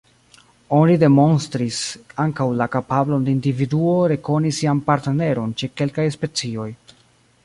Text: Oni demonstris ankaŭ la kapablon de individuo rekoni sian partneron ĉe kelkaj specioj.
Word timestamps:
Oni 0.75 0.93
demonstris 1.01 1.81
ankaŭ 2.23 2.47
la 2.61 2.67
kapablon 2.75 3.27
de 3.27 3.33
individuo 3.35 3.93
rekoni 4.13 4.55
sian 4.61 4.81
partneron 4.89 5.53
ĉe 5.63 5.71
kelkaj 5.83 6.07
specioj. 6.17 6.67